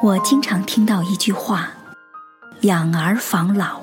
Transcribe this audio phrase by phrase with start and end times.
[0.00, 1.70] 我经常听到一句话
[2.62, 3.80] ：“养儿防老。”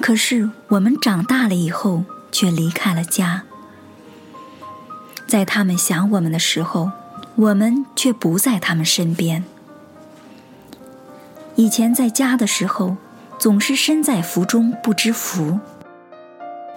[0.00, 3.42] 可是我们长大了以后，却离开了家，
[5.26, 6.90] 在他们想我们的时候，
[7.36, 9.44] 我们却不在他们身边。
[11.56, 12.96] 以前在家的时候，
[13.38, 15.60] 总是身在福中不知福，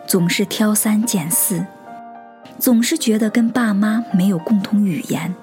[0.05, 1.65] 总是挑三拣四，
[2.59, 5.33] 总是觉得跟爸妈没有共同语言。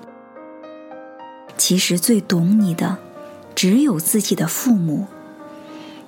[1.64, 2.98] 其实最懂你的，
[3.54, 5.06] 只有自己的父母；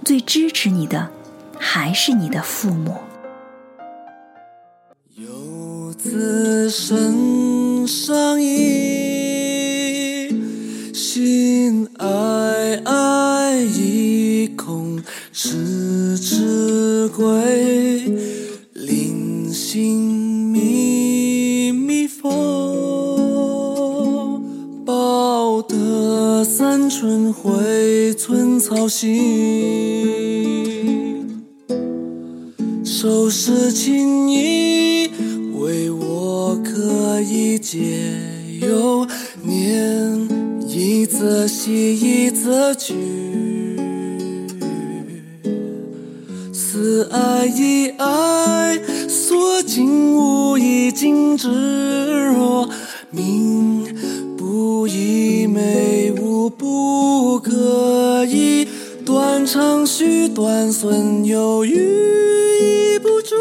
[0.04, 1.10] 最支持你的，
[1.60, 2.96] 还是你的父母。
[5.14, 8.52] 游子身上衣，
[10.92, 15.00] 心爱爱，意恐
[15.32, 18.12] 迟迟归。
[18.72, 20.23] 临行
[26.56, 29.10] 三春晖，寸草心。
[32.84, 35.10] 收拾情意，
[35.58, 37.98] 为我可以解
[38.60, 39.04] 忧。
[39.42, 40.28] 念
[40.68, 42.94] 一则喜，一则惧。
[46.52, 51.48] 思爱一爱，所敬无一尽之
[52.28, 52.68] 若
[53.10, 53.73] 明
[57.34, 58.68] 不可以。
[59.04, 61.74] 断肠续断孙，有余
[62.94, 63.34] 亦不足。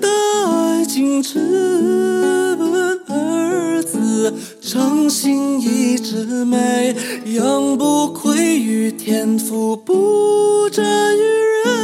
[0.00, 6.94] 大爱尽之本二字，诚心一枝美，
[7.34, 10.86] 养不愧于天，赋不沾
[11.18, 11.20] 于
[11.64, 11.74] 人。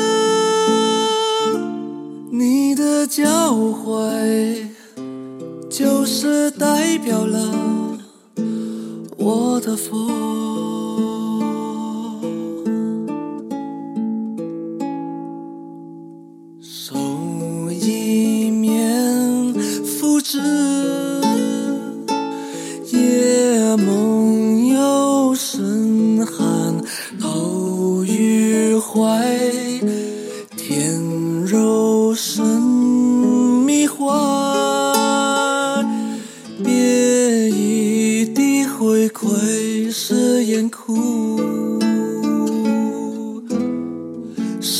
[2.30, 4.68] 你的教诲，
[5.68, 7.52] 就是代表了
[9.28, 9.94] 我的佛。
[16.62, 16.94] 手
[17.70, 19.52] 一面
[19.84, 20.38] 复之，
[22.86, 26.80] 夜梦幽深寒，
[27.20, 29.28] 头于怀，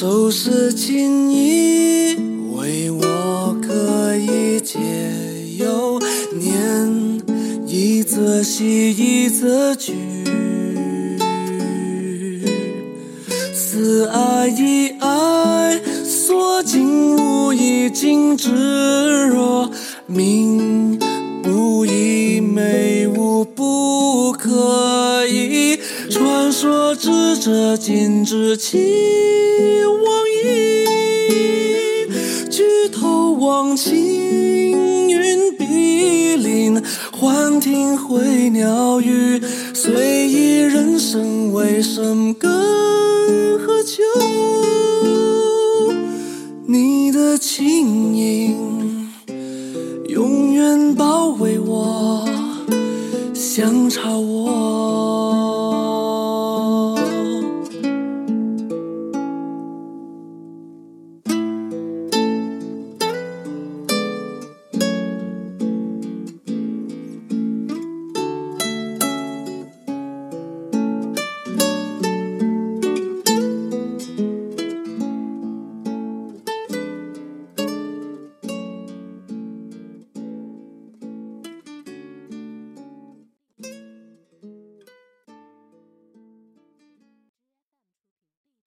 [0.01, 2.15] 收拾情意，
[2.55, 4.79] 为我可以解
[5.59, 5.99] 忧。
[6.39, 7.21] 念
[7.67, 9.93] 一则喜，一则惧。
[13.53, 19.69] 思爱一爱，所敬无一尽之若
[20.07, 20.88] 命
[27.29, 28.79] 说智者尽知其
[29.85, 30.87] 往矣，
[32.49, 39.43] 举头望青云碧林，幻听回鸟语。
[39.75, 42.51] 随意人生为生更
[43.59, 44.03] 何求？
[46.67, 49.11] 你的轻盈
[50.09, 52.27] 永远包围我，
[53.35, 54.68] 相朝我。